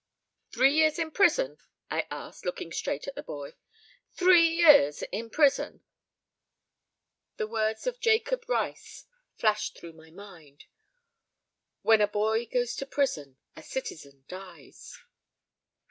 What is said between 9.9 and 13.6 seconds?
my mind "When a boy goes to prison,